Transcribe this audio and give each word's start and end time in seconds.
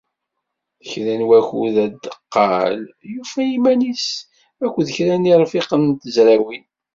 Kra 0.89 1.15
n 1.19 1.27
wakud 1.29 1.75
ar 1.85 1.91
deqqal, 2.03 2.79
yufa 3.11 3.41
iman-is 3.57 4.05
akked 4.65 4.87
kra 4.95 5.15
n 5.15 5.27
yirfiqen 5.29 5.83
n 5.89 5.99
tezrawin. 6.01 6.65